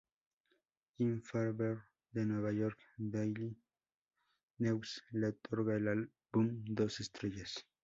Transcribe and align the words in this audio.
Jim 0.97 1.21
Farber, 1.23 1.77
del 2.11 2.29
New 2.29 2.51
York 2.51 2.79
Daily 2.97 3.55
News, 4.57 5.03
le 5.11 5.27
otorgó 5.27 5.73
al 5.73 5.87
álbum 5.87 6.63
dos 6.65 6.99
estrellas. 7.01 7.67